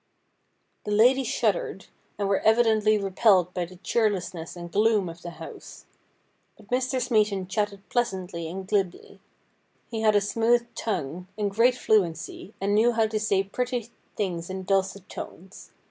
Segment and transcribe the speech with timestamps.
[0.83, 1.85] The ladies shuddered,
[2.17, 5.85] and were evidently repelled by the cheerlessness and gloom of the house.
[6.57, 6.99] But Mr.
[6.99, 9.19] Smeaton chatted pleasantly and glibly.
[9.91, 14.49] He had a smooth tongue and great fluency, and knew how to say pretty things
[14.49, 15.71] in dulcet tones.